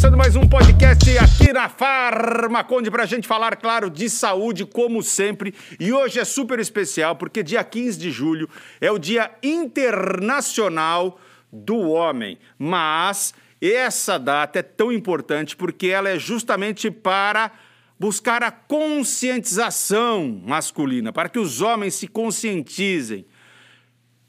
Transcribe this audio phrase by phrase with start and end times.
[0.00, 5.02] começando mais um podcast aqui na Farmaconde para a gente falar, claro, de saúde, como
[5.02, 5.52] sempre.
[5.78, 8.48] E hoje é super especial porque dia 15 de julho
[8.80, 11.20] é o Dia Internacional
[11.52, 12.38] do Homem.
[12.58, 17.52] Mas essa data é tão importante porque ela é justamente para
[17.98, 23.26] buscar a conscientização masculina, para que os homens se conscientizem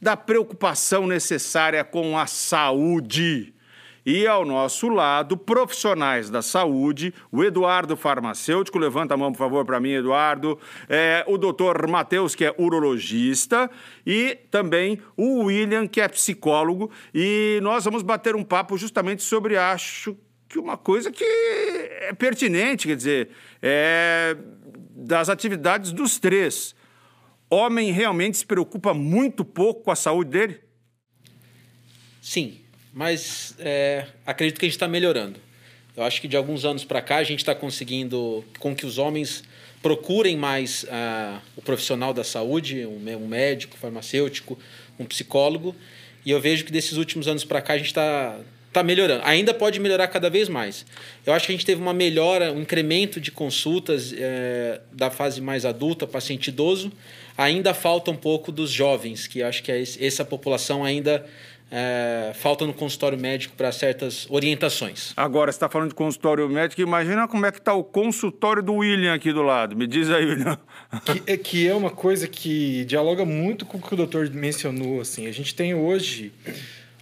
[0.01, 3.53] da preocupação necessária com a saúde.
[4.05, 9.65] E ao nosso lado, profissionais da saúde, o Eduardo farmacêutico, levanta a mão, por favor,
[9.65, 10.57] para mim, Eduardo,
[10.89, 13.69] é, o doutor Matheus, que é urologista,
[14.05, 19.55] e também o William, que é psicólogo, e nós vamos bater um papo justamente sobre,
[19.55, 20.17] acho
[20.49, 23.29] que uma coisa que é pertinente, quer dizer,
[23.61, 24.35] é
[24.93, 26.75] das atividades dos três.
[27.49, 30.61] Homem realmente se preocupa muito pouco com a saúde dele?
[32.21, 32.60] Sim,
[32.93, 35.39] mas é, acredito que a gente está melhorando.
[35.95, 38.97] Eu acho que de alguns anos para cá a gente está conseguindo com que os
[38.97, 39.43] homens
[39.81, 44.57] procurem mais uh, o profissional da saúde, um, um médico, farmacêutico,
[44.99, 45.75] um psicólogo.
[46.25, 48.39] E eu vejo que desses últimos anos para cá a gente está
[48.71, 49.23] tá melhorando.
[49.25, 50.85] Ainda pode melhorar cada vez mais.
[51.25, 55.41] Eu acho que a gente teve uma melhora, um incremento de consultas é, da fase
[55.41, 56.91] mais adulta, paciente idoso.
[57.37, 61.25] Ainda falta um pouco dos jovens, que acho que é essa população ainda
[61.71, 65.13] é, falta no consultório médico para certas orientações.
[65.15, 68.73] Agora, você está falando de consultório médico, imagina como é que está o consultório do
[68.75, 69.73] William aqui do lado.
[69.75, 70.59] Me diz aí, William.
[71.05, 74.99] Que é, que é uma coisa que dialoga muito com o que o doutor mencionou.
[74.99, 75.27] Assim.
[75.27, 76.33] A gente tem hoje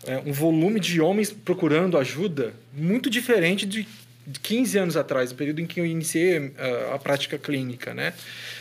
[0.05, 3.87] é, um volume de homens procurando ajuda muito diferente de
[4.43, 8.13] 15 anos atrás, o período em que eu iniciei a, é, a prática clínica, né?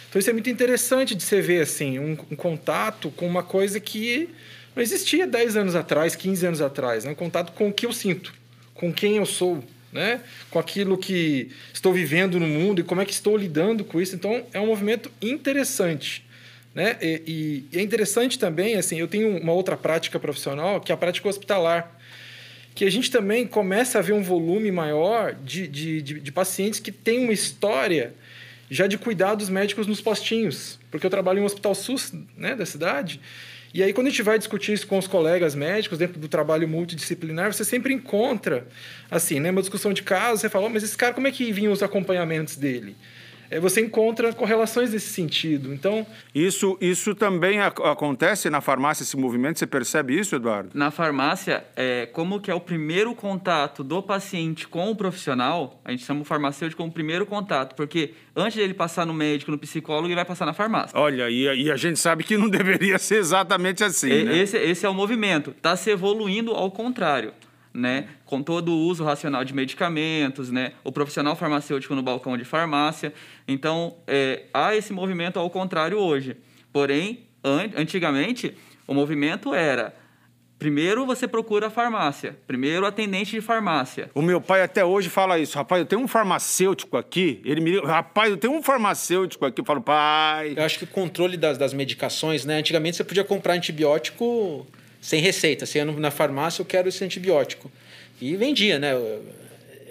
[0.09, 3.79] Então isso é muito interessante de você ver assim um, um contato com uma coisa
[3.79, 4.31] que
[4.79, 7.13] não existia 10 anos atrás, 15 anos atrás, né?
[7.13, 8.33] contato com o que eu sinto,
[8.75, 9.63] com quem eu sou,
[9.93, 10.21] né?
[10.51, 14.15] com aquilo que estou vivendo no mundo e como é que estou lidando com isso.
[14.15, 16.25] Então, é um movimento interessante.
[16.73, 16.97] Né?
[17.03, 20.99] E, e é interessante também, assim, eu tenho uma outra prática profissional, que é a
[20.99, 21.99] prática hospitalar,
[22.73, 26.79] que a gente também começa a ver um volume maior de, de, de, de pacientes
[26.79, 28.15] que têm uma história
[28.71, 32.65] já de cuidados médicos nos postinhos, porque eu trabalho em um hospital SUS né, da
[32.65, 33.21] cidade,
[33.73, 36.67] e aí, quando a gente vai discutir isso com os colegas médicos, dentro do trabalho
[36.67, 38.67] multidisciplinar, você sempre encontra,
[39.11, 41.53] assim, né, uma discussão de caso, você fala, oh, mas esse cara, como é que
[41.53, 42.97] vinham os acompanhamentos dele?
[43.51, 45.73] É, você encontra correlações nesse sentido.
[45.73, 50.71] Então, isso, isso também acontece na farmácia, esse movimento, você percebe isso, Eduardo?
[50.75, 55.91] Na farmácia, é, como que é o primeiro contato do paciente com o profissional, a
[55.91, 60.09] gente chama o farmacêutico como primeiro contato, porque antes dele passar no médico, no psicólogo,
[60.09, 60.99] ele vai passar na farmácia.
[60.99, 64.39] Olha, e, e a gente sabe que não deveria ser exatamente assim, e, né?
[64.39, 65.51] Esse, esse é o movimento.
[65.51, 67.33] Está se evoluindo ao contrário
[67.79, 72.45] né, com todo o uso racional de medicamentos, né, o profissional farmacêutico no balcão de
[72.45, 73.13] farmácia.
[73.47, 76.37] Então, é, há esse movimento ao contrário hoje.
[76.73, 78.55] Porém, an antigamente,
[78.87, 79.95] o movimento era
[80.59, 82.37] Primeiro você procura a farmácia.
[82.45, 84.11] Primeiro atendente de farmácia.
[84.13, 85.57] O meu pai até hoje fala isso.
[85.57, 87.41] Rapaz, eu tenho um farmacêutico aqui.
[87.45, 89.61] Ele me rapaz, eu tenho um farmacêutico aqui.
[89.61, 90.55] Eu falo, pai.
[90.57, 92.59] Eu acho que o controle das, das medicações, né?
[92.59, 94.67] Antigamente você podia comprar antibiótico
[95.01, 95.67] sem receita.
[95.67, 97.71] Você ia na farmácia, eu quero esse antibiótico.
[98.21, 98.93] E vendia, né?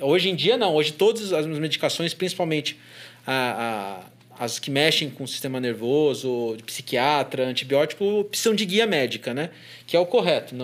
[0.01, 0.75] Hoje em dia, não.
[0.75, 2.77] Hoje, todas as medicações, principalmente
[3.25, 4.03] a,
[4.39, 9.33] a, as que mexem com o sistema nervoso, de psiquiatra, antibiótico, precisam de guia médica,
[9.33, 9.49] né?
[9.85, 10.55] Que é o correto.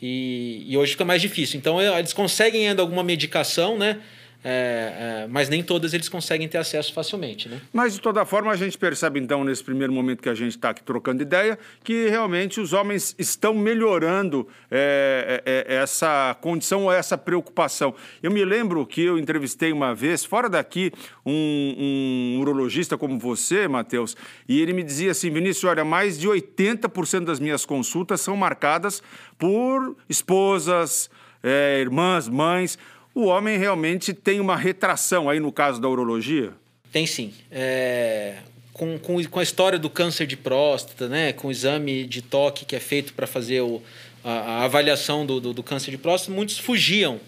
[0.00, 1.58] E, e hoje fica mais difícil.
[1.58, 4.00] Então, eles conseguem ainda alguma medicação, né?
[4.46, 7.48] É, é, mas nem todas eles conseguem ter acesso facilmente.
[7.48, 7.62] Né?
[7.72, 10.68] Mas, de toda forma, a gente percebe, então, nesse primeiro momento que a gente está
[10.68, 16.92] aqui trocando ideia, que realmente os homens estão melhorando é, é, é, essa condição ou
[16.92, 17.94] essa preocupação.
[18.22, 20.92] Eu me lembro que eu entrevistei uma vez, fora daqui,
[21.24, 24.14] um, um urologista como você, Matheus,
[24.46, 29.02] e ele me dizia assim: Vinícius, olha, mais de 80% das minhas consultas são marcadas
[29.38, 31.08] por esposas,
[31.42, 32.78] é, irmãs, mães
[33.14, 36.52] o homem realmente tem uma retração aí no caso da urologia?
[36.90, 37.32] Tem sim.
[37.50, 38.36] É,
[38.72, 42.64] com, com, com a história do câncer de próstata, né, com o exame de toque
[42.64, 43.80] que é feito para fazer o,
[44.22, 47.20] a, a avaliação do, do, do, câncer de próstata, muitos fugiam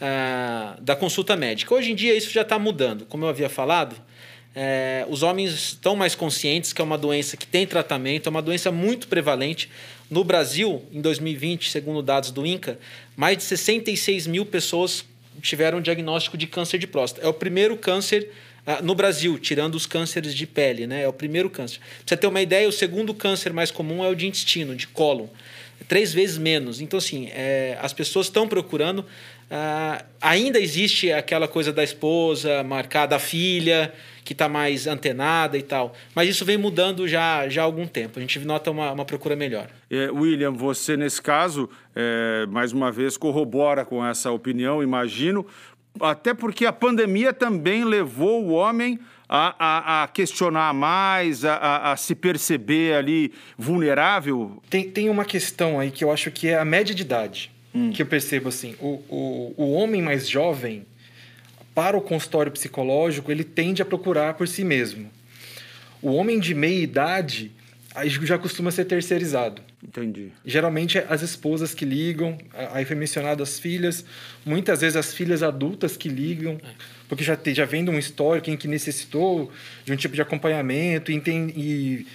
[0.00, 1.72] ah, da consulta médica.
[1.72, 3.06] Hoje em dia isso já está mudando.
[3.06, 3.94] Como eu havia falado,
[4.54, 8.42] é, os homens estão mais conscientes que é uma doença que tem tratamento, é uma
[8.42, 9.70] doença muito prevalente.
[10.10, 12.78] No Brasil, em 2020, segundo dados do INCA,
[13.16, 15.04] mais de 66 mil pessoas
[15.40, 17.26] tiveram diagnóstico de câncer de próstata.
[17.26, 18.30] É o primeiro câncer
[18.66, 21.02] ah, no Brasil, tirando os cânceres de pele, né?
[21.02, 21.78] É o primeiro câncer.
[21.78, 24.86] Pra você ter uma ideia, o segundo câncer mais comum é o de intestino, de
[24.86, 25.26] cólon.
[25.88, 26.80] três vezes menos.
[26.80, 29.06] Então, assim, é, as pessoas estão procurando.
[29.50, 33.92] Ah, ainda existe aquela coisa da esposa marcar da filha,
[34.24, 35.94] que está mais antenada e tal.
[36.14, 38.18] Mas isso vem mudando já, já há algum tempo.
[38.18, 39.68] A gente nota uma, uma procura melhor.
[39.90, 45.46] É, William, você, nesse caso, é, mais uma vez, corrobora com essa opinião, imagino,
[45.98, 48.98] até porque a pandemia também levou o homem
[49.28, 54.62] a, a, a questionar mais, a, a, se perceber ali vulnerável?
[54.70, 57.50] Tem, tem uma questão aí que eu acho que é a média de idade.
[57.74, 57.90] Hum.
[57.90, 60.86] Que eu percebo assim: o, o, o homem mais jovem,
[61.74, 65.10] para o consultório psicológico, ele tende a procurar por si mesmo.
[66.00, 67.52] O homem de meia idade
[68.06, 69.62] já costuma ser terceirizado.
[69.82, 70.32] Entendi.
[70.44, 72.36] Geralmente é as esposas que ligam,
[72.72, 74.04] aí foi mencionado as filhas,
[74.44, 76.68] muitas vezes as filhas adultas que ligam, é.
[77.08, 79.50] porque já, te, já vem de uma história, quem que necessitou
[79.84, 82.06] de um tipo de acompanhamento e, tem, e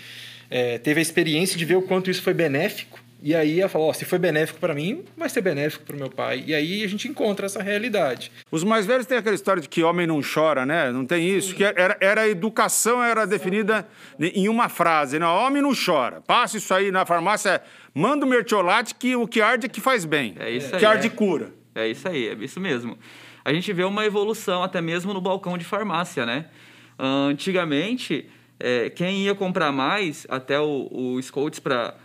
[0.50, 3.90] é, teve a experiência de ver o quanto isso foi benéfico e aí ela falou:
[3.90, 6.44] oh, se foi benéfico para mim, vai ser benéfico para o meu pai.
[6.46, 8.30] E aí a gente encontra essa realidade.
[8.52, 10.92] Os mais velhos têm aquela história de que homem não chora, né?
[10.92, 11.56] Não tem isso.
[11.56, 13.88] Que era, era a educação era definida
[14.20, 15.26] em uma frase, né?
[15.26, 16.20] Homem não chora.
[16.20, 17.62] Passa isso aí na farmácia,
[17.96, 20.36] manda o mertiolate que o que arde é que faz bem.
[20.38, 20.80] É isso que aí.
[20.82, 21.10] Que arde é.
[21.10, 21.54] cura.
[21.74, 22.98] É isso aí, é isso mesmo.
[23.46, 26.48] A gente vê uma evolução até mesmo no balcão de farmácia, né?
[27.00, 28.30] Antigamente,
[28.60, 31.96] é, quem ia comprar mais, até o, o Scouts para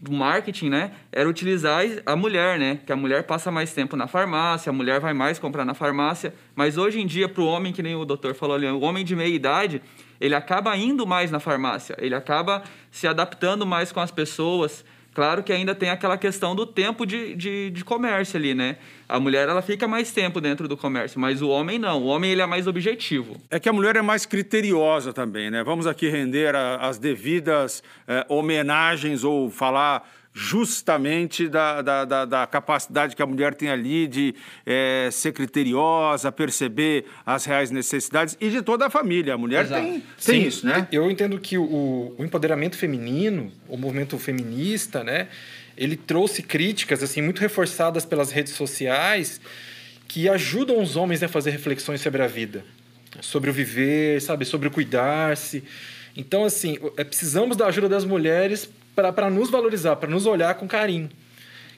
[0.00, 4.06] do marketing, né, era utilizar a mulher, né, que a mulher passa mais tempo na
[4.06, 7.70] farmácia, a mulher vai mais comprar na farmácia, mas hoje em dia para o homem,
[7.70, 9.82] que nem o doutor falou ali, o homem de meia idade,
[10.18, 15.42] ele acaba indo mais na farmácia, ele acaba se adaptando mais com as pessoas, Claro
[15.42, 18.76] que ainda tem aquela questão do tempo de, de, de, comércio ali, né?
[19.08, 22.02] A mulher ela fica mais tempo dentro do comércio, mas o homem não.
[22.02, 23.36] O homem ele é mais objetivo.
[23.50, 25.64] É que a mulher é mais criteriosa também, né?
[25.64, 32.46] Vamos aqui render a, as devidas é, homenagens ou falar justamente da, da, da, da,
[32.46, 34.34] capacidade que a mulher tem ali de
[34.64, 39.34] é, ser criteriosa, perceber as reais necessidades e de toda a família.
[39.34, 39.82] A mulher Exato.
[39.82, 40.86] tem, tem isso, né?
[40.92, 45.28] Eu entendo que o, o empoderamento feminino, o movimento feminista, né,
[45.76, 49.40] ele trouxe críticas assim muito reforçadas pelas redes sociais
[50.06, 52.64] que ajudam os homens a fazer reflexões sobre a vida,
[53.20, 55.64] sobre o viver, sabe, sobre o cuidar-se.
[56.16, 60.66] Então, assim, é, precisamos da ajuda das mulheres para nos valorizar, para nos olhar com
[60.66, 61.08] carinho.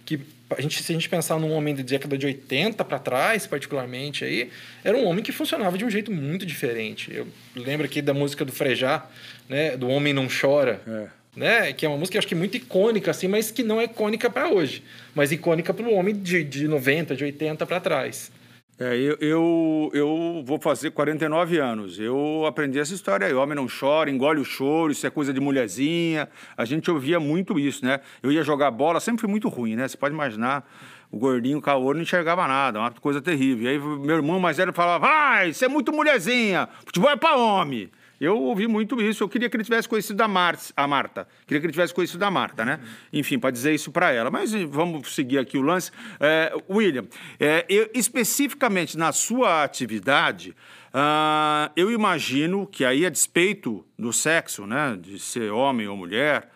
[0.05, 0.21] Que
[0.51, 4.25] a gente, se a gente pensar num homem da década de 80 para trás, particularmente,
[4.25, 4.51] aí,
[4.85, 7.15] era um homem que funcionava de um jeito muito diferente.
[7.15, 7.27] Eu
[7.57, 9.07] lembro aqui da música do Frejá,
[9.49, 10.81] né, do Homem Não Chora.
[10.87, 11.23] É.
[11.35, 11.73] Né?
[11.73, 14.49] Que é uma música, acho que muito icônica, assim, mas que não é icônica para
[14.49, 14.83] hoje.
[15.15, 18.31] Mas icônica para o homem de, de 90, de 80 para trás.
[18.79, 22.01] É, eu, eu, eu, vou fazer 49 anos.
[22.01, 23.35] Eu aprendi essa história aí.
[23.35, 26.29] Homem não chora, engole o choro, isso é coisa de mulherzinha.
[26.57, 28.01] A gente ouvia muito isso, né?
[28.23, 29.87] Eu ia jogar bola, sempre fui muito ruim, né?
[29.87, 30.67] Você pode imaginar,
[31.11, 33.65] o gordinho caô não enxergava nada, uma coisa terrível.
[33.65, 37.37] E aí meu irmão mais velho falava: vai, você é muito mulherzinha, futebol é pra
[37.37, 37.91] homem.
[38.23, 39.25] Eu ouvi muito isso.
[39.25, 41.27] Eu queria que ele tivesse conhecido a, Mar a Marta.
[41.45, 42.79] Queria que ele tivesse conhecido a Marta, né?
[43.13, 44.31] Enfim, para dizer isso para ela.
[44.31, 45.91] Mas vamos seguir aqui o lance.
[46.21, 47.05] É, William,
[47.41, 50.55] é, eu, especificamente na sua atividade,
[50.95, 56.49] uh, eu imagino que aí, a despeito do sexo, né, de ser homem ou mulher,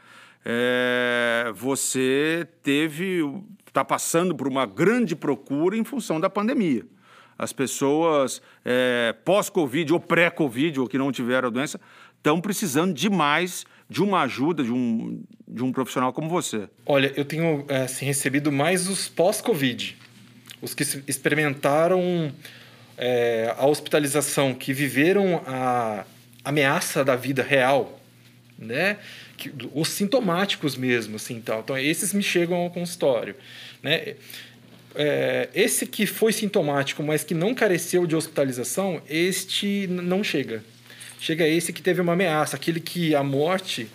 [0.44, 3.22] é, você teve,
[3.66, 6.86] está passando por uma grande procura em função da pandemia
[7.38, 11.80] as pessoas é, pós-Covid ou pré-Covid, ou que não tiveram a doença,
[12.16, 16.68] estão precisando demais de uma ajuda de um, de um profissional como você.
[16.84, 19.96] Olha, eu tenho é, assim, recebido mais os pós-Covid,
[20.60, 22.32] os que experimentaram
[22.96, 26.04] é, a hospitalização, que viveram a
[26.44, 28.00] ameaça da vida real,
[28.58, 28.98] né?
[29.74, 31.60] Os sintomáticos mesmo, assim, tal.
[31.60, 33.36] Então, esses me chegam ao consultório,
[33.82, 34.16] né?
[34.96, 40.62] É, esse que foi sintomático, mas que não careceu de hospitalização, este não chega.
[41.20, 43.88] Chega esse que teve uma ameaça, aquele que a morte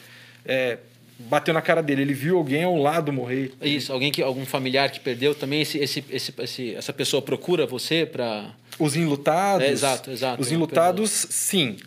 [0.45, 0.77] é,
[1.19, 3.51] bateu na cara dele, ele viu alguém ao lado morrer.
[3.61, 7.65] Isso, alguém que algum familiar que perdeu também esse, esse, esse, esse essa pessoa procura
[7.65, 9.65] você para os enlutados.
[9.65, 10.41] É, exato, exato.
[10.41, 11.77] Os enlutados, sim.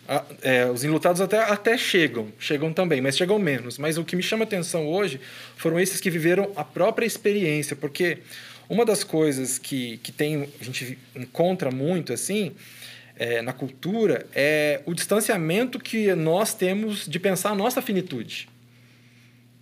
[0.41, 3.77] É, os enlutados até, até chegam, chegam também, mas chegam menos.
[3.77, 5.19] Mas o que me chama atenção hoje
[5.57, 8.19] foram esses que viveram a própria experiência, porque
[8.69, 12.53] uma das coisas que, que tem, a gente encontra muito assim
[13.17, 18.49] é, na cultura é o distanciamento que nós temos de pensar a nossa finitude.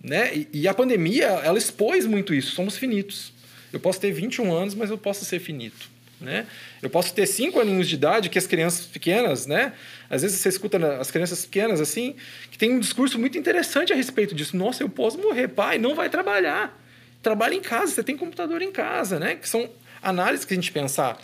[0.02, 0.34] Né?
[0.34, 2.52] E, e a pandemia, ela expôs muito isso.
[2.52, 3.32] Somos finitos.
[3.72, 5.88] Eu posso ter 21 anos, mas eu posso ser finito.
[6.20, 6.46] Né?
[6.82, 9.72] Eu posso ter cinco aninhos de idade, que as crianças pequenas, né?
[10.08, 12.14] Às vezes você escuta as crianças pequenas assim,
[12.50, 14.56] que tem um discurso muito interessante a respeito disso.
[14.56, 16.80] Nossa, eu posso morrer, pai, não vai trabalhar.
[17.24, 19.34] Trabalha em casa, você tem computador em casa, né?
[19.34, 19.68] Que são
[20.00, 21.20] análises que a gente pensar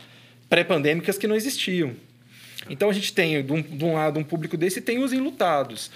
[0.49, 1.95] pré-pandêmicas que não existiam.
[2.69, 5.13] Então a gente tem, de um, de um lado, um público desse e tem os
[5.13, 5.91] enlutados.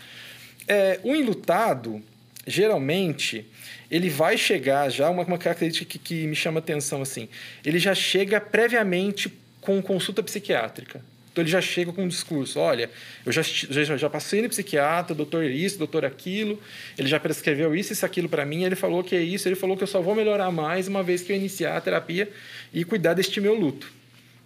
[0.68, 2.02] É, o enlutado,
[2.46, 3.46] geralmente,
[3.90, 7.28] ele vai chegar já, uma, uma característica que, que me chama atenção, assim,
[7.64, 11.00] ele já chega previamente com consulta psiquiátrica.
[11.34, 12.88] Então ele já chega com um discurso: olha,
[13.26, 16.62] eu já, já, já passei no psiquiatra, doutor isso, doutor aquilo,
[16.96, 19.76] ele já prescreveu isso, isso, aquilo para mim, ele falou que é isso, ele falou
[19.76, 22.30] que eu só vou melhorar mais uma vez que eu iniciar a terapia
[22.72, 23.92] e cuidar deste meu luto.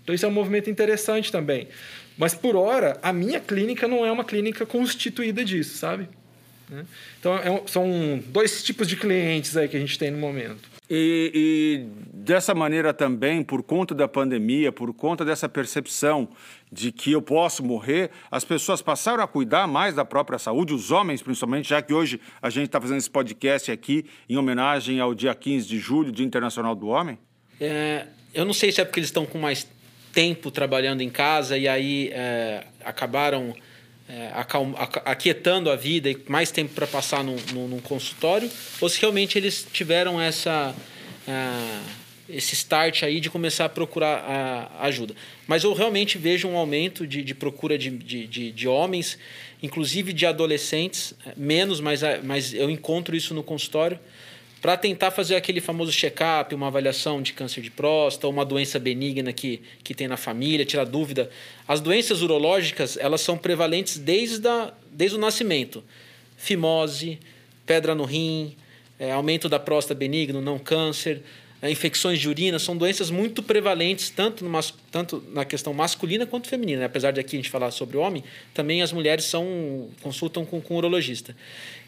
[0.02, 1.68] Então isso é um movimento interessante também.
[2.16, 6.08] Mas por hora, a minha clínica não é uma clínica constituída disso, sabe?
[6.70, 6.86] Né?
[7.20, 10.77] Então é, são dois tipos de clientes aí que a gente tem no momento.
[10.90, 16.28] E, e, dessa maneira também, por conta da pandemia, por conta dessa percepção
[16.72, 20.90] de que eu posso morrer, as pessoas passaram a cuidar mais da própria saúde, os
[20.90, 25.14] homens principalmente, já que hoje a gente está fazendo esse podcast aqui em homenagem ao
[25.14, 27.18] dia 15 de julho, Dia Internacional do Homem?
[27.60, 29.68] É, eu não sei se é porque eles estão com mais
[30.12, 33.54] tempo trabalhando em casa e aí é, acabaram
[34.08, 34.30] é,
[35.04, 38.50] aquietando a vida e mais tempo para passar num, num, num, consultório,
[38.80, 40.74] ou se realmente eles tiveram essa,
[41.26, 41.90] uh,
[42.28, 44.18] esse start aí de começar a procurar
[44.80, 45.14] a, ajuda.
[45.46, 49.18] Mas eu realmente vejo um aumento de, de procura de, de, de, homens,
[49.62, 54.00] inclusive de adolescentes, menos, mas, mas eu encontro isso no consultório
[54.60, 59.32] para tentar fazer aquele famoso check-up, uma avaliação de câncer de próstata, uma doença benigna
[59.32, 61.30] que, que tem na família, tirar dúvida.
[61.66, 65.84] As doenças urológicas, elas são prevalentes desde, a, desde o nascimento.
[66.36, 67.18] Fimose,
[67.64, 68.56] pedra no rim,
[68.98, 71.22] é, aumento da próstata benigno, não câncer,
[71.62, 74.60] infecções de urina, são doenças muito prevalentes, tanto, no,
[74.92, 76.84] tanto na questão masculina quanto feminina.
[76.84, 78.22] Apesar de aqui a gente falar sobre o homem,
[78.54, 81.34] também as mulheres são consultam com, com urologista.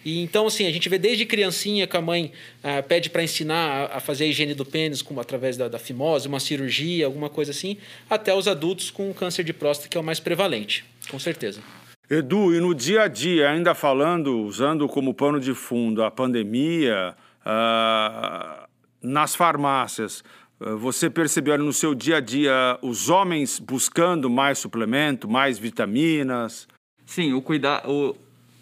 [0.04, 3.90] E então, assim, a gente vê desde criancinha que a mãe ah, pede para ensinar
[3.92, 7.28] a, a, fazer a higiene do pênis com, através da, da fimose, uma cirurgia, alguma
[7.28, 7.76] coisa assim,
[8.08, 11.60] até os adultos com câncer de próstata, que é o mais prevalente, com certeza.
[12.08, 17.14] Edu, e no dia a dia, ainda falando, usando como pano de fundo a pandemia,
[17.44, 18.66] ah,
[19.02, 20.22] nas farmácias,
[20.60, 26.68] ah, você percebeu no seu dia a dia os homens buscando mais suplemento, mais vitaminas?
[27.06, 28.16] Sim, o cuidar, o,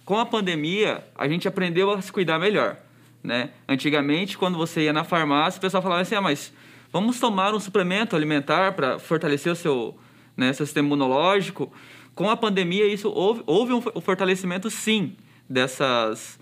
[0.04, 2.76] com a pandemia, a gente aprendeu a se cuidar melhor.
[3.22, 3.50] Né?
[3.68, 6.52] Antigamente, quando você ia na farmácia, o pessoal falava assim: ah, mas
[6.92, 9.98] vamos tomar um suplemento alimentar para fortalecer o seu,
[10.36, 11.72] né, seu sistema imunológico.
[12.14, 15.16] Com a pandemia, isso houve, houve um fortalecimento, sim,
[15.48, 16.38] dessas,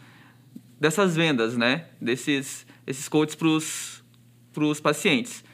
[0.80, 1.86] dessas vendas, né?
[2.00, 5.44] desses esses coaches para os pacientes.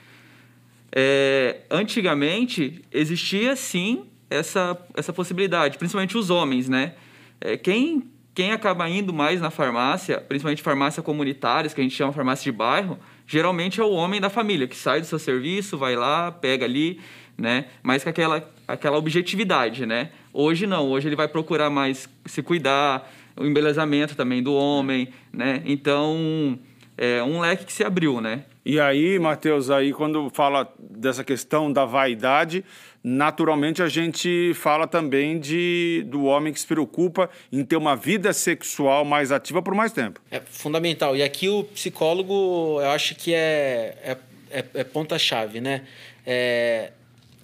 [0.95, 6.95] É, antigamente, existia, sim, essa, essa possibilidade, principalmente os homens, né?
[7.41, 12.13] É, quem, quem acaba indo mais na farmácia, principalmente farmácia comunitárias, que a gente chama
[12.13, 15.97] farmácia de bairro, geralmente é o homem da família, que sai do seu serviço, vai
[15.97, 17.01] lá, pega ali,
[17.39, 17.67] né?
[17.83, 20.11] Mas com aquela, aquela objetividade, né?
[20.33, 25.63] Hoje não, hoje ele vai procurar mais se cuidar, o embelezamento também do homem, né?
[25.65, 26.59] Então,
[26.97, 28.45] é um leque que se abriu, né?
[28.65, 32.65] E aí, Matheus, aí quando fala dessa questão da vaidade,
[33.03, 38.33] naturalmente a gente fala também de, do homem que se preocupa em ter uma vida
[38.33, 40.21] sexual mais ativa por mais tempo.
[40.31, 41.17] É fundamental.
[41.17, 44.17] E aqui o psicólogo, eu acho que é, é,
[44.51, 45.83] é, é ponta-chave, né?
[46.25, 46.93] É,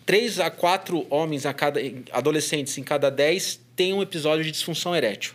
[0.07, 1.81] três a quatro homens a cada
[2.13, 5.35] adolescentes em cada dez têm um episódio de disfunção erétil.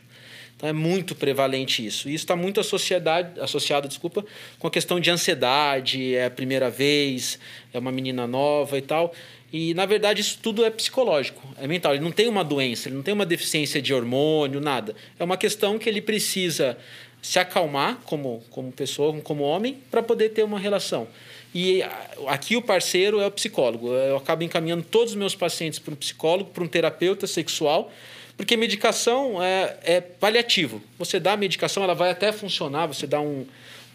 [0.63, 2.08] Então é muito prevalente isso.
[2.08, 4.25] E isso está muito associado desculpa,
[4.58, 7.38] com a questão de ansiedade, é a primeira vez,
[7.74, 9.13] é uma menina nova e tal.
[9.51, 11.93] E, na verdade, isso tudo é psicológico, é mental.
[11.93, 14.96] Ele não tem uma doença, ele não tem uma deficiência de hormônio, nada.
[15.20, 16.77] É uma questão que ele precisa
[17.22, 21.10] se acalmar como, como pessoa, como homem, para poder ter uma relação.
[21.53, 21.84] E
[22.25, 23.89] aqui o parceiro é o psicólogo.
[23.89, 27.91] Eu acabo encaminhando todos os meus pacientes para um psicólogo, para um terapeuta sexual,
[28.36, 30.82] porque medicação é, é paliativo.
[30.98, 33.46] Você dá a medicação, ela vai até funcionar, você dá um,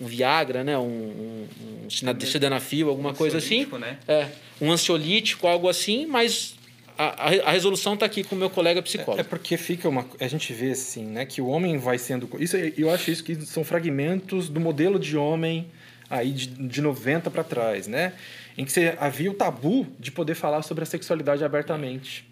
[0.00, 0.78] um Viagra, né?
[0.78, 1.48] um, um,
[1.84, 3.66] um sildenafil, alguma um coisa assim.
[3.78, 3.98] Né?
[4.06, 4.28] É,
[4.60, 6.54] um ansiolítico, algo assim, mas
[6.98, 9.18] a, a, resolução está aqui com o meu colega psicólogo.
[9.18, 10.04] É, é, porque fica uma.
[10.20, 11.24] A gente vê assim, né?
[11.24, 12.28] Que o homem vai sendo.
[12.40, 15.68] Isso, eu acho isso que são fragmentos do modelo de homem
[16.10, 18.14] aí de, de 90 para trás, né?
[18.56, 22.27] Em que você, havia o tabu de poder falar sobre a sexualidade abertamente.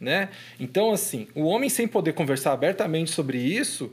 [0.00, 0.28] Né?
[0.60, 3.90] Então, assim, o homem sem poder conversar abertamente sobre isso,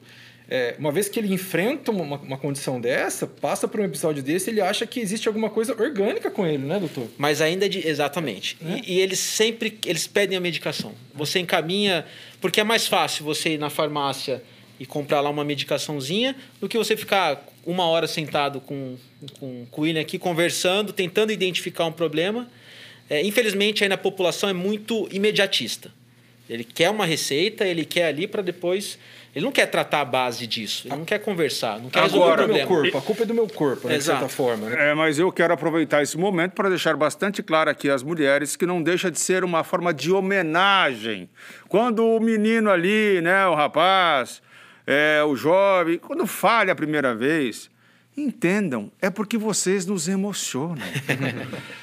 [0.50, 4.50] é, uma vez que ele enfrenta uma, uma condição dessa, passa por um episódio desse,
[4.50, 7.08] ele acha que existe alguma coisa orgânica com ele, né, doutor?
[7.18, 8.58] Mas ainda de, exatamente.
[8.64, 8.80] É?
[8.86, 10.94] E, e, eles sempre eles pedem a medicação.
[11.14, 12.06] Você encaminha,
[12.42, 14.44] porque é mais fácil você ir na farmácia
[14.80, 18.98] e comprar lá uma medicaçãozinha do que você ficar uma hora sentado com,
[19.40, 22.50] com, com o William aqui, conversando, tentando identificar um problema.
[23.14, 25.92] É, infelizmente, aí na população é muito imediatista.
[26.50, 28.98] Ele quer uma receita, ele quer ali para depois.
[29.36, 32.34] Ele não quer tratar a base disso, ele não quer conversar, não quer resolver o
[32.34, 34.70] Agora, meu corpo, a culpa é do meu corpo, né, de certa forma.
[34.70, 34.92] Né?
[34.92, 38.66] É, mas eu quero aproveitar esse momento para deixar bastante claro aqui às mulheres que
[38.66, 41.28] não deixa de ser uma forma de homenagem.
[41.68, 44.40] Quando o menino ali, né, o rapaz,
[44.86, 47.72] é, o jovem, quando falha a primeira vez,
[48.16, 50.78] entendam, é porque vocês nos emocionam.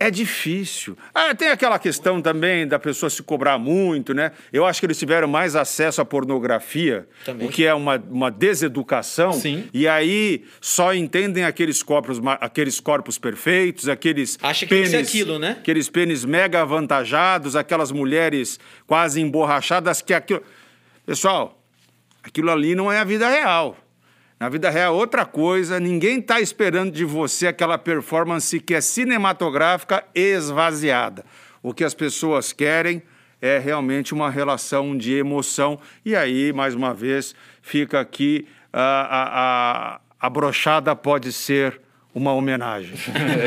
[0.00, 0.96] É difícil.
[1.12, 4.30] Ah, tem aquela questão também da pessoa se cobrar muito, né?
[4.52, 7.48] Eu acho que eles tiveram mais acesso à pornografia, Também.
[7.48, 9.32] o que é uma, uma deseducação.
[9.32, 9.68] Sim.
[9.74, 14.98] E aí só entendem aqueles corpos, aqueles corpos perfeitos, aqueles Acha que tem que ser
[14.98, 15.56] aquilo, né?
[15.58, 20.42] Aqueles pênis mega avantajados, aquelas mulheres quase emborrachadas que aquilo.
[21.04, 21.60] Pessoal,
[22.22, 23.76] aquilo ali não é a vida real.
[24.38, 28.80] Na vida real, é outra coisa, ninguém está esperando de você aquela performance que é
[28.80, 31.24] cinematográfica esvaziada.
[31.60, 33.02] O que as pessoas querem
[33.42, 35.80] é realmente uma relação de emoção.
[36.04, 41.80] E aí, mais uma vez, fica aqui a, a, a, a brochada pode ser
[42.14, 42.94] uma homenagem.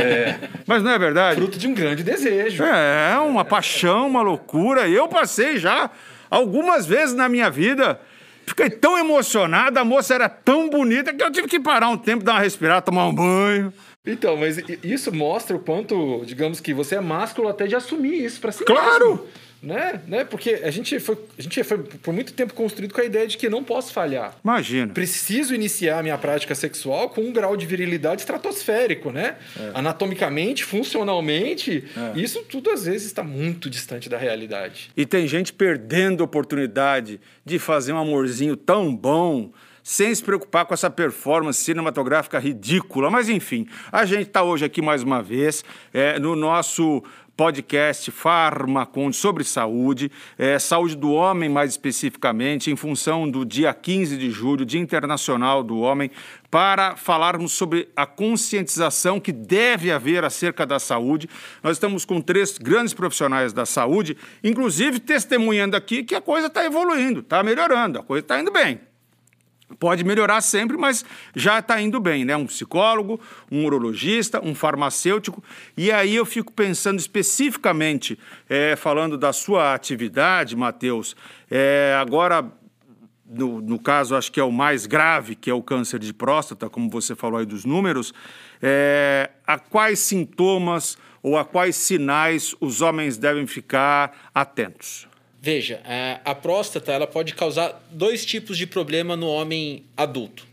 [0.67, 1.39] Mas não é verdade?
[1.39, 2.63] Fruto de um grande desejo.
[2.65, 4.89] É, uma paixão, uma loucura.
[4.89, 5.89] Eu passei já
[6.29, 7.99] algumas vezes na minha vida.
[8.45, 12.23] Fiquei tão emocionado, a moça era tão bonita que eu tive que parar um tempo,
[12.23, 13.73] dar uma respirada, tomar um banho.
[14.05, 18.41] Então, mas isso mostra o quanto, digamos que você é másculo até de assumir isso
[18.41, 19.09] pra si Claro!
[19.11, 19.27] mesmo.
[19.61, 20.01] Né?
[20.07, 20.23] né?
[20.23, 23.37] Porque a gente, foi, a gente foi por muito tempo construído com a ideia de
[23.37, 24.35] que não posso falhar.
[24.43, 24.93] Imagina.
[24.93, 29.35] Preciso iniciar a minha prática sexual com um grau de virilidade estratosférico, né?
[29.73, 34.89] Anatomicamente, funcionalmente, isso tudo às vezes está muito distante da realidade.
[34.97, 39.51] E tem gente perdendo a oportunidade de fazer um amorzinho tão bom,
[39.83, 43.09] sem se preocupar com essa performance cinematográfica ridícula.
[43.09, 47.03] Mas enfim, a gente está hoje aqui mais uma vez é, no nosso
[47.41, 54.15] podcast Farmaconde sobre saúde, é, saúde do homem mais especificamente, em função do dia 15
[54.15, 56.11] de julho, Dia Internacional do Homem,
[56.51, 61.27] para falarmos sobre a conscientização que deve haver acerca da saúde.
[61.63, 66.63] Nós estamos com três grandes profissionais da saúde, inclusive testemunhando aqui que a coisa está
[66.63, 68.90] evoluindo, está melhorando, a coisa está indo bem.
[69.79, 71.05] Pode melhorar sempre, mas
[71.35, 72.35] já está indo bem, né?
[72.35, 73.19] Um psicólogo,
[73.51, 75.43] um urologista, um farmacêutico.
[75.77, 78.17] E aí eu fico pensando especificamente,
[78.49, 81.15] eh, falando da sua atividade, Matheus,
[81.49, 82.45] eh, agora,
[83.25, 86.69] no, no caso, acho que é o mais grave, que é o câncer de próstata,
[86.69, 88.13] como você falou aí dos números,
[88.61, 95.10] eh, a quais sintomas ou a quais sinais os homens devem ficar atentos?
[95.41, 95.81] Veja,
[96.23, 100.45] a- próstata ela pode causar dois tipos de problema no homem adulto.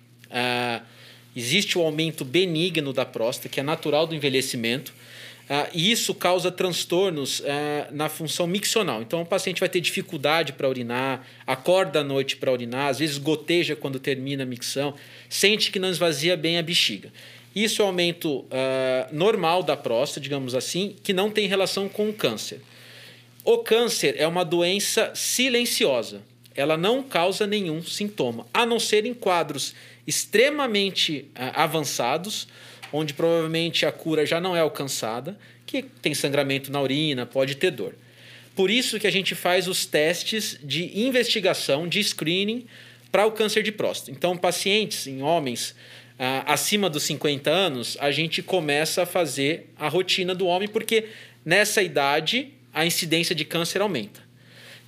[1.36, 4.94] Existe o aumento benigno da próstata, que é natural do envelhecimento,
[5.74, 7.42] e isso causa transtornos
[7.92, 9.02] na função miccional.
[9.02, 13.18] Então, o paciente vai ter dificuldade para urinar, acorda à noite para urinar, às vezes
[13.18, 14.94] goteja quando termina a micção,
[15.28, 17.12] sente que não esvazia bem a bexiga.
[17.54, 18.46] Isso é um aumento
[19.12, 22.62] normal da próstata, digamos assim, que não tem relação com o câncer.
[23.50, 26.20] O câncer é uma doença silenciosa.
[26.54, 29.74] Ela não causa nenhum sintoma, a não ser em quadros
[30.06, 32.46] extremamente ah, avançados,
[32.92, 37.70] onde provavelmente a cura já não é alcançada, que tem sangramento na urina, pode ter
[37.70, 37.94] dor.
[38.54, 42.66] Por isso que a gente faz os testes de investigação, de screening
[43.10, 44.10] para o câncer de próstata.
[44.10, 45.74] Então, pacientes em homens
[46.18, 51.06] ah, acima dos 50 anos, a gente começa a fazer a rotina do homem, porque
[51.46, 54.20] nessa idade a incidência de câncer aumenta.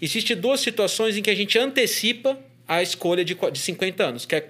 [0.01, 4.25] Existem duas situações em que a gente antecipa a escolha de qua- de 50 anos,
[4.25, 4.49] que é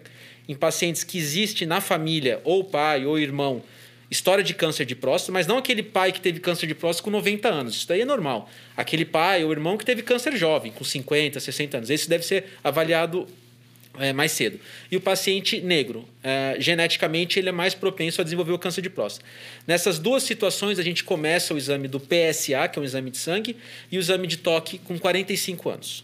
[0.49, 3.62] em pacientes que existe na família, ou pai ou irmão,
[4.11, 7.11] história de câncer de próstata, mas não aquele pai que teve câncer de próstata com
[7.11, 7.77] 90 anos.
[7.77, 8.51] Isso daí é normal.
[8.77, 11.90] Aquele pai ou irmão que teve câncer jovem, com 50, 60 anos.
[11.90, 13.27] Esse deve ser avaliado
[13.98, 14.59] é, mais cedo.
[14.90, 18.90] E o paciente negro, é, geneticamente, ele é mais propenso a desenvolver o câncer de
[18.90, 19.26] próstata.
[19.66, 23.18] Nessas duas situações, a gente começa o exame do PSA, que é um exame de
[23.18, 23.57] sangue,
[23.90, 26.03] e o exame de toque com 45 anos.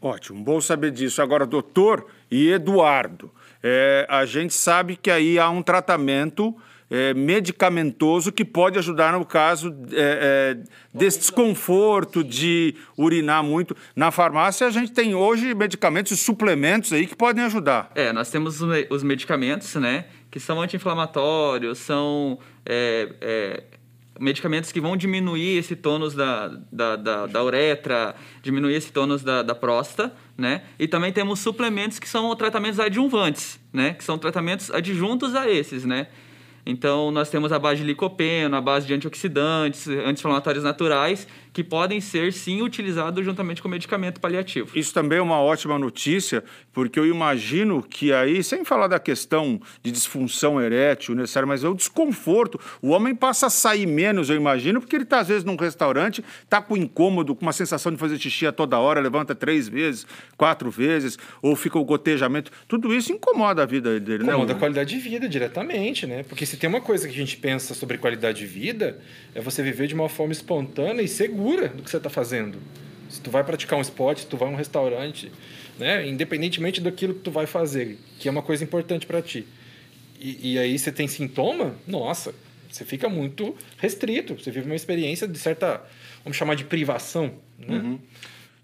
[0.00, 1.20] Ótimo, bom saber disso.
[1.20, 3.30] Agora, doutor e Eduardo,
[3.62, 6.56] é, a gente sabe que aí há um tratamento
[6.90, 10.58] é, medicamentoso que pode ajudar no caso é, é,
[10.92, 13.76] desse desconforto de urinar muito.
[13.94, 17.90] Na farmácia, a gente tem hoje medicamentos e suplementos aí que podem ajudar.
[17.94, 20.06] É, nós temos os me- os medicamentos, né?
[20.30, 23.62] Que são anti-inflamatórios, são é, é,
[24.18, 29.42] medicamentos que vão diminuir esse tônus da, da, da, da uretra, diminuir esse tônus da,
[29.42, 30.62] da próstata, né?
[30.78, 33.94] E também temos suplementos que são tratamentos adjuvantes, né?
[33.94, 36.08] Que são tratamentos adjuntos a esses, né?
[36.64, 42.00] Então, nós temos a base de licopeno, a base de antioxidantes, anti-inflamatórios naturais, que podem
[42.00, 44.70] ser, sim, utilizados juntamente com medicamento paliativo.
[44.74, 49.60] Isso também é uma ótima notícia, porque eu imagino que aí, sem falar da questão
[49.82, 52.60] de disfunção erétil necessária, mas é o desconforto.
[52.80, 56.24] O homem passa a sair menos, eu imagino, porque ele está, às vezes, num restaurante,
[56.44, 60.06] está com incômodo, com uma sensação de fazer xixi a toda hora, levanta três vezes,
[60.36, 62.52] quatro vezes, ou fica o gotejamento.
[62.68, 64.32] Tudo isso incomoda a vida dele, incomoda né?
[64.32, 66.22] Incomoda a qualidade de vida diretamente, né?
[66.22, 69.00] Porque se tem uma coisa que a gente pensa sobre qualidade de vida,
[69.34, 72.58] é você viver de uma forma espontânea e segura do que você está fazendo.
[73.08, 75.32] Se tu vai praticar um esporte, se tu vai a um restaurante,
[75.78, 76.06] né?
[76.06, 79.46] Independentemente daquilo que tu vai fazer, que é uma coisa importante para ti.
[80.20, 82.34] E, e aí você tem sintoma, nossa,
[82.70, 84.34] você fica muito restrito.
[84.34, 85.82] Você vive uma experiência de certa,
[86.22, 87.78] vamos chamar de privação, né?
[87.78, 87.98] Uhum.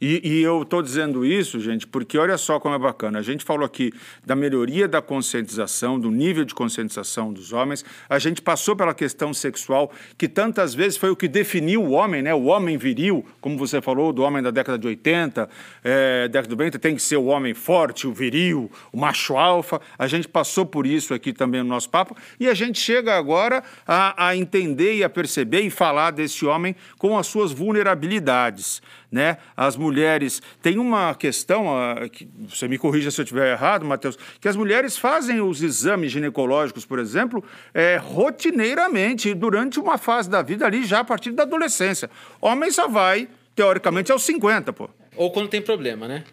[0.00, 3.18] E, e, eu estou dizendo isso, gente, porque olha só como é bacana.
[3.18, 3.92] A gente falou aqui
[4.24, 7.85] da melhoria da conscientização, do nível de conscientização dos homens.
[8.09, 12.20] A gente passou pela questão sexual, que tantas vezes foi o que definiu o homem,
[12.20, 12.35] né?
[12.35, 15.48] O homem viril, como você falou, do homem da década de 80,
[15.82, 19.80] é, década de 90, tem que ser o homem forte, o viril, o macho alfa.
[19.98, 22.14] A gente passou por isso aqui também no nosso papo.
[22.38, 26.76] E a gente chega agora a, a entender e a perceber e falar desse homem
[26.98, 29.38] com as suas vulnerabilidades né?
[29.57, 30.42] As mulheres.
[30.62, 31.66] Tem uma questão,
[32.12, 36.12] que, você me corrija se eu estiver errado, Matheus, que as mulheres fazem os exames
[36.12, 41.45] ginecológicos, por exemplo, é, rotineiramente, durante uma fase da vida ali, já a partir da
[41.45, 42.11] adolescência.
[42.40, 44.90] Homem só vai, teoricamente, aos 50, pô.
[45.16, 46.25] Ou quando tem problema, né?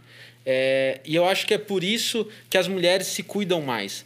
[0.45, 4.05] É, e eu acho que é por isso que as mulheres se cuidam mais.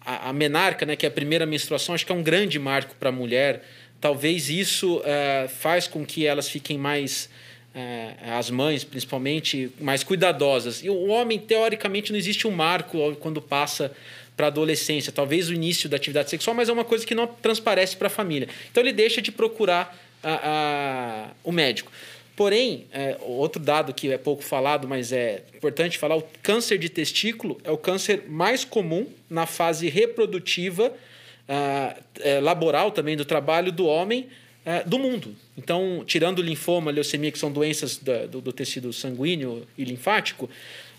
[0.00, 2.94] A, a menarca, né, que é a primeira menstruação, acho que é um grande marco
[2.94, 3.64] para a mulher.
[4.00, 7.28] Talvez isso uh, faz com que elas fiquem mais
[7.74, 10.82] é, as mães, principalmente, mais cuidadosas.
[10.82, 13.90] E o homem, teoricamente, não existe um marco quando passa
[14.36, 17.26] para a adolescência, talvez o início da atividade sexual, mas é uma coisa que não
[17.26, 18.48] transparece para a família.
[18.70, 21.90] Então ele deixa de procurar a, a, o médico.
[22.36, 26.88] Porém, é, outro dado que é pouco falado, mas é importante falar, o câncer de
[26.88, 33.70] testículo é o câncer mais comum na fase reprodutiva, uh, é, laboral também do trabalho
[33.70, 34.28] do homem
[34.64, 35.34] é, do mundo.
[35.56, 40.48] Então, tirando o linfoma, leucemia, que são doenças da, do, do, tecido sanguíneo e linfático,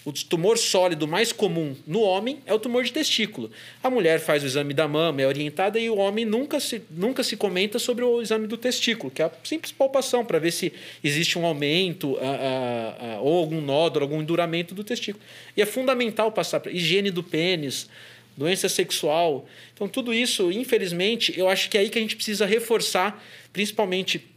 [0.05, 3.49] o tumor sólido mais comum no homem é o tumor de testículo.
[3.81, 7.23] A mulher faz o exame da mama, é orientada, e o homem nunca se, nunca
[7.23, 10.71] se comenta sobre o exame do testículo, que é a simples palpação para ver se
[11.03, 15.25] existe um aumento a, a, a, ou algum nódulo, algum enduramento do testículo.
[15.57, 17.89] E é fundamental passar para higiene do pênis,
[18.37, 19.45] doença sexual.
[19.73, 24.35] Então, tudo isso, infelizmente, eu acho que é aí que a gente precisa reforçar, principalmente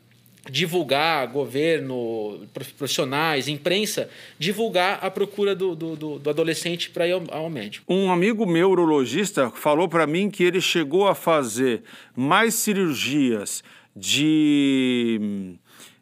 [0.51, 4.09] divulgar, governo, profissionais, imprensa,
[4.39, 7.93] divulgar a procura do, do, do adolescente para ir ao, ao, médico.
[7.93, 11.83] Um amigo meu, urologista, falou para mim que ele chegou a fazer
[12.17, 13.63] mais cirurgias
[13.95, 15.57] de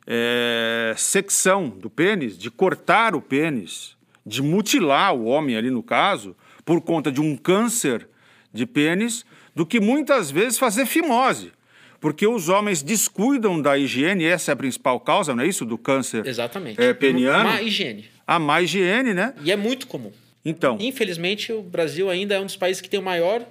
[0.06, 6.36] é, secção do pênis, de cortar o pênis, de mutilar o homem ali no caso,
[6.66, 8.08] por conta de um câncer
[8.52, 9.24] de pênis
[9.54, 11.52] do que muitas vezes fazer fimose.
[12.00, 15.64] Porque os homens descuidam da higiene, essa é a principal causa, não é isso?
[15.64, 16.78] Do câncer Exatamente.
[16.78, 17.48] É, peniano.
[17.48, 18.10] Má higiene.
[18.26, 19.32] A má higiene, né?
[19.42, 20.12] E é muito comum.
[20.44, 20.76] Então.
[20.80, 23.46] Infelizmente, o Brasil ainda é um dos países que tem o maior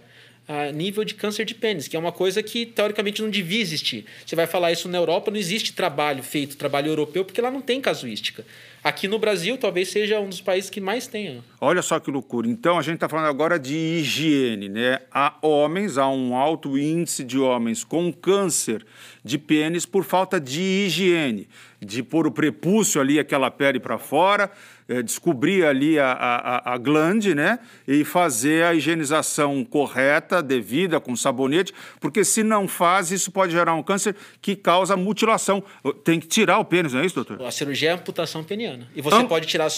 [0.48, 4.06] uh, nível de câncer de pênis, que é uma coisa que teoricamente não devia existir.
[4.26, 7.62] Você vai falar isso na Europa, não existe trabalho feito, trabalho europeu, porque lá não
[7.62, 8.46] tem casuística.
[8.84, 11.44] Aqui no Brasil, talvez seja um dos países que mais tenha.
[11.60, 12.48] Olha só que loucura.
[12.48, 15.00] Então, a gente está falando agora de higiene, né?
[15.12, 18.86] Há homens, há um alto índice de homens com câncer
[19.24, 21.50] de pênis por falta de higiene,
[21.82, 24.52] de pôr o prepúcio ali, aquela pele para fora,
[24.88, 27.60] é, descobrir ali a, a, a glande, né?
[27.88, 33.74] E fazer a higienização correta, devida, com sabonete, porque se não faz, isso pode gerar
[33.74, 35.64] um câncer que causa mutilação.
[36.04, 37.42] Tem que tirar o pênis, não é isso, doutor?
[37.44, 38.88] A cirurgia é amputação peniana.
[38.96, 39.70] E você pode tirar,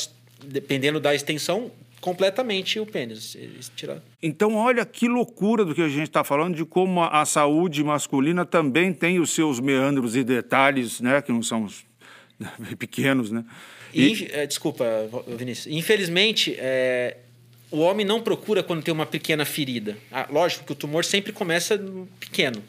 [0.43, 3.37] dependendo da extensão, completamente o pênis.
[3.75, 4.01] Tirar.
[4.21, 7.83] Então, olha que loucura do que a gente está falando, de como a, a, saúde
[7.83, 11.21] masculina também tem os seus meandros e detalhes, né?
[11.21, 11.67] Que não são
[12.77, 13.43] pequenos, né?
[13.97, 14.29] E...
[14.31, 14.85] É, desculpa,
[15.27, 15.73] Vinícius.
[15.75, 17.17] Infelizmente, é,
[17.71, 19.97] o homem não procura quando tem uma pequena ferida.
[20.11, 21.79] Ah, lógico que o tumor sempre começa
[22.19, 22.63] pequeno.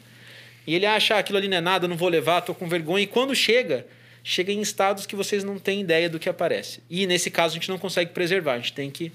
[0.65, 3.03] E ele acha, ah, aquilo ali não é nada, não vou levar, estou com vergonha.
[3.03, 3.87] E quando chega,
[4.23, 6.81] chega em estados que vocês não têm ideia do que aparece.
[6.89, 9.11] E nesse caso a gente não consegue preservar, a gente tem que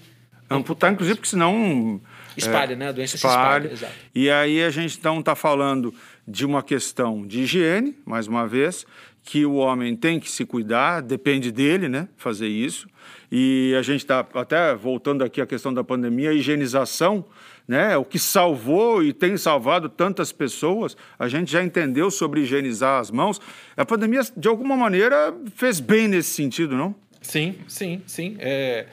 [0.51, 2.01] amputar, inclusive, porque senão
[2.37, 2.89] espalha, é, né?
[2.89, 3.69] A doença espalha.
[3.69, 3.91] se espalha.
[3.91, 3.93] Exato.
[4.15, 5.95] E aí a gente então está falando
[6.27, 8.87] de uma questão de higiene, mais uma vez,
[9.25, 12.87] que o homem tem que se cuidar, depende dele, né, fazer isso.
[13.33, 17.25] E a gente está até voltando aqui à questão da pandemia, a higienização,
[17.67, 23.01] né, o que salvou e tem salvado tantas pessoas, a gente já entendeu sobre higienizar
[23.01, 23.41] as mãos.
[23.75, 26.95] A pandemia, de alguma maneira, fez bem nesse sentido, não?
[27.23, 28.37] Sim, sim, sim.
[28.39, 28.87] É,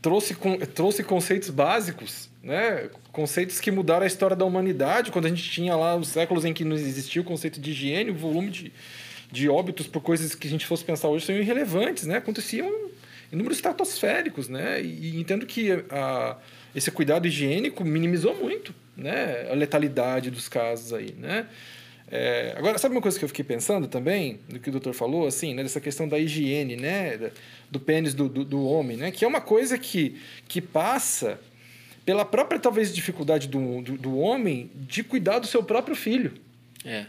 [0.00, 0.34] trouxe,
[0.74, 2.88] trouxe conceitos básicos, né?
[3.12, 6.54] conceitos que mudaram a história da humanidade, quando a gente tinha lá os séculos em
[6.54, 8.72] que não existia o conceito de higiene, o volume de,
[9.30, 12.16] de óbitos por coisas que a gente fosse pensar hoje são irrelevantes, né?
[12.16, 12.68] Aconteciam
[13.32, 14.82] em números estratosféricos, né?
[14.82, 16.36] E, entendo que a,
[16.74, 19.48] esse cuidado higiênico minimizou muito, né?
[19.50, 21.46] A letalidade dos casos aí, né?
[22.08, 25.26] É, agora, sabe uma coisa que eu fiquei pensando também, do que o doutor falou,
[25.26, 27.32] assim, né, dessa questão da higiene, né,
[27.68, 31.40] do pênis do, do, do, homem, né, que é uma coisa que, que passa
[32.04, 36.34] pela própria, talvez, dificuldade do, do, do homem de cuidar do seu próprio filho.
[36.84, 37.06] É.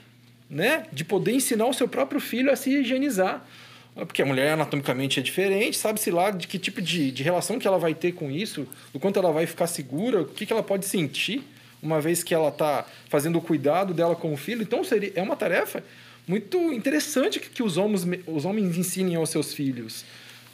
[0.50, 0.86] Né?
[0.92, 3.46] De poder ensinar o seu próprio filho a se higienizar.
[3.94, 7.68] Porque a mulher anatomicamente é diferente, sabe-se lá de que tipo de, de relação que
[7.68, 10.62] ela vai ter com isso, do quanto ela vai ficar segura, o que, que ela
[10.62, 11.44] pode sentir
[11.82, 14.62] uma vez que ela está fazendo o cuidado dela com o filho.
[14.62, 15.84] Então, seria, é uma tarefa
[16.28, 20.06] muito interessante que, que os, homens, os homens ensinem aos seus filhos.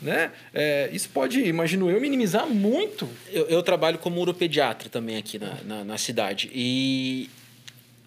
[0.02, 0.32] Né?
[0.54, 3.10] É, isso pode, imagino eu, minimizar muito.
[3.32, 6.52] Eu, eu trabalho como uropediatra também aqui na, na, na cidade.
[6.54, 7.30] E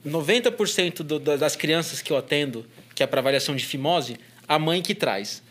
[0.07, 2.64] 90% do, das crianças que eu atendo,
[2.95, 4.16] que é para avaliação de fimose,
[4.49, 5.42] a mãe que traz.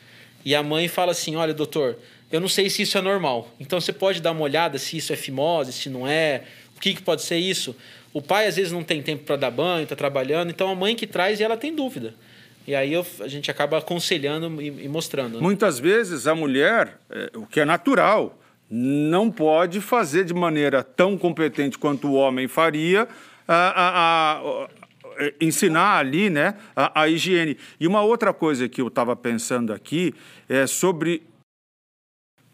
[0.43, 1.97] E a mãe fala assim: olha, doutor,
[2.31, 3.53] eu não sei se isso é normal.
[3.59, 6.43] Então você pode dar uma olhada se isso é fimose, se não é
[6.75, 7.75] o que, que pode ser isso?
[8.13, 10.95] O pai às vezes não tem tempo para dar banho, está trabalhando, então a mãe
[10.95, 12.13] que traz e ela tem dúvida.
[12.67, 15.35] E aí eu, a gente acaba aconselhando e, e mostrando.
[15.35, 15.41] Né?
[15.41, 18.37] Muitas vezes a mulher, é, o que é natural,
[18.69, 23.07] não pode fazer de maneira tão competente quanto o homem faria
[23.47, 24.67] a, a, a,
[25.39, 27.57] ensinar ali né, a, higiene.
[27.79, 30.13] E uma outra coisa que eu estava pensando aqui
[30.49, 31.23] é sobre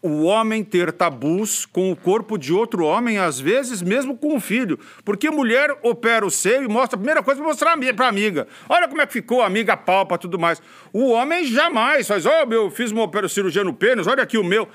[0.02, 4.40] o homem ter tabus com o corpo de outro homem, às vezes mesmo com o
[4.40, 4.78] filho.
[5.04, 8.48] Porque mulher opera o seio e mostra a primeira coisa para mostrar para a amiga.
[8.68, 10.60] Olha como é que ficou, amiga palpa tudo mais.
[10.92, 14.42] O homem jamais faz, ó, oh, meu, fiz uma cirurgia no pênis, olha aqui o
[14.44, 14.68] meu.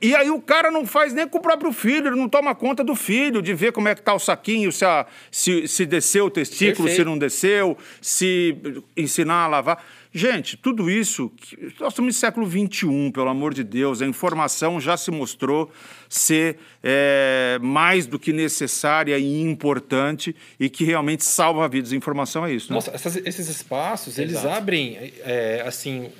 [0.00, 2.84] E aí o cara não faz nem com o próprio filho, ele não toma conta
[2.84, 6.26] do filho, de ver como é que tá o saquinho, se, a, se, se desceu
[6.26, 6.96] o testículo, Perfeito.
[6.96, 8.56] se não desceu, se
[8.96, 9.84] ensinar a lavar.
[10.12, 11.30] Gente, tudo isso,
[11.78, 15.70] nós estamos no século XXI, pelo amor de Deus, a informação já se mostrou
[16.08, 21.92] ser é, mais do que necessária e importante e que realmente salva vidas.
[21.92, 22.70] Informação é isso.
[22.70, 22.76] Né?
[22.76, 24.22] Nossa, essas, esses espaços, Exato.
[24.22, 26.10] eles abrem, é, assim,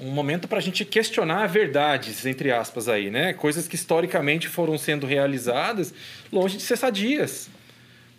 [0.00, 3.32] um momento para a gente questionar verdades, entre aspas, aí, né?
[3.32, 5.92] Coisas que historicamente foram sendo realizadas
[6.32, 7.50] longe de ser sadias.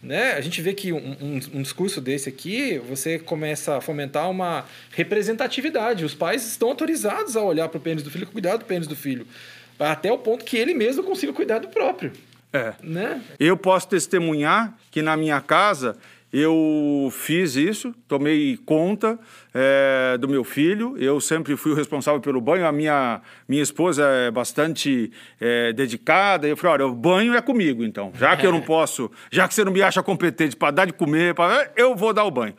[0.01, 0.33] Né?
[0.33, 4.65] A gente vê que um, um, um, discurso desse aqui, você começa a fomentar uma
[4.91, 6.05] representatividade.
[6.05, 8.87] Os pais estão autorizados a olhar para o pênis do filho e cuidar do pênis
[8.87, 9.27] do filho.
[9.77, 12.13] Até o ponto que ele mesmo consiga cuidar do próprio.
[12.53, 12.73] É.
[12.81, 13.21] Né?
[13.39, 15.97] Eu posso testemunhar que na minha casa
[16.31, 19.17] eu fiz isso, tomei conta
[19.51, 20.95] é, do meu filho.
[20.97, 22.67] Eu sempre fui o responsável pelo banho.
[22.67, 25.11] A minha, minha esposa é bastante
[25.41, 26.47] é, dedicada.
[26.47, 28.11] Eu falei: olha, o banho é comigo, então.
[28.15, 30.93] Já que eu não posso, já que você não me acha competente para dar de
[30.93, 32.53] comer, pra, eu vou dar o banho.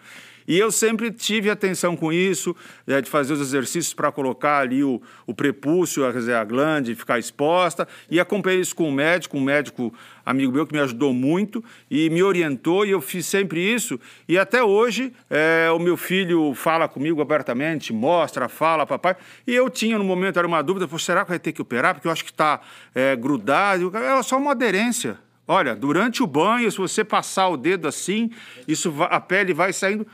[0.51, 4.83] E eu sempre tive atenção com isso, é, de fazer os exercícios para colocar ali
[4.83, 7.87] o, o prepúcio, dizer, a glande, ficar exposta.
[8.11, 9.95] E acompanhei isso com um médico, um médico
[10.27, 14.01] amigo meu que me ajudou muito e me orientou, e eu fiz sempre isso.
[14.27, 19.15] E até hoje, é, o meu filho fala comigo abertamente, mostra, fala, papai.
[19.47, 21.95] E eu tinha, no momento, era uma dúvida: será que vai ter que operar?
[21.95, 22.61] Porque eu acho que está
[22.93, 23.97] é, grudado.
[23.97, 25.17] É só uma aderência.
[25.47, 28.33] Olha, durante o banho, se você passar o dedo assim,
[28.67, 30.05] isso a pele vai saindo.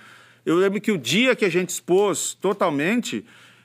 [0.46, 3.24] Eu lembro que o dia que a gente expôs totalmente,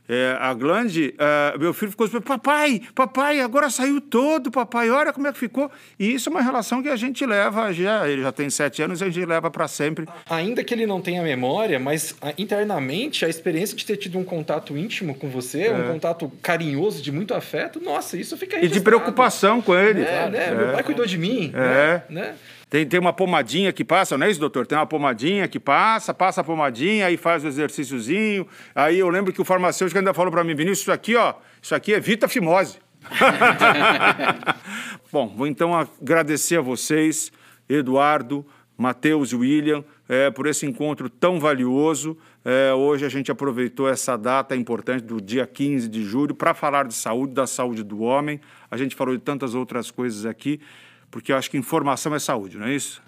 [0.09, 5.13] é, a glande, é, meu filho ficou assim, papai, papai, agora saiu todo, papai, olha
[5.13, 5.71] como é que ficou.
[5.99, 8.99] E isso é uma relação que a gente leva, já, ele já tem sete anos,
[9.03, 10.07] a gente leva para sempre.
[10.27, 14.75] Ainda que ele não tenha memória, mas internamente a experiência de ter tido um contato
[14.75, 15.73] íntimo com você, é.
[15.73, 18.75] um contato carinhoso, de muito afeto, nossa, isso fica registrado.
[18.75, 20.01] E de preocupação com ele.
[20.01, 20.51] É, né?
[20.51, 21.53] Meu pai cuidou de mim.
[21.53, 21.59] É.
[21.59, 22.03] Né?
[22.09, 22.35] né?
[22.71, 24.65] Tem, tem uma pomadinha que passa, não é isso, doutor?
[24.65, 28.47] Tem uma pomadinha que passa, passa a pomadinha, aí faz o exercíciozinho.
[28.73, 31.75] Aí eu lembro que o farmacêutico ainda falou para mim, Vinícius, isso aqui, ó, isso
[31.75, 32.79] aqui é vitafimose.
[35.11, 37.29] Bom, vou então agradecer a vocês,
[37.67, 38.45] Eduardo,
[38.77, 42.17] Matheus e William, é, por esse encontro tão valioso.
[42.45, 46.87] É, hoje a gente aproveitou essa data importante do dia 15 de julho para falar
[46.87, 48.39] de saúde, da saúde do homem.
[48.71, 50.61] A gente falou de tantas outras coisas aqui
[51.11, 53.03] porque eu acho que informação é saúde, não é isso?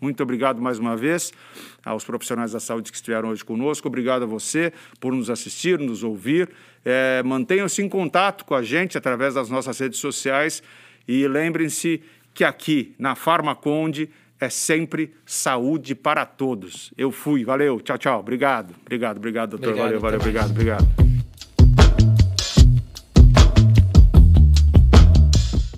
[0.00, 1.32] Muito obrigado mais uma vez
[1.84, 3.88] aos profissionais da saúde que estiveram hoje conosco.
[3.88, 6.50] Obrigado a você por nos assistir, nos ouvir.
[6.84, 10.62] É, Mantenham-se em contato com a gente através das nossas redes sociais
[11.08, 12.02] e lembrem-se
[12.34, 16.92] que aqui na Farmaconde é sempre saúde para todos.
[16.98, 18.20] Eu fui, valeu, tchau, tchau.
[18.20, 19.68] Obrigado, obrigado, obrigado, doutor.
[19.70, 20.28] Obrigado, valeu, valeu, mais.
[20.28, 21.05] obrigado, obrigado.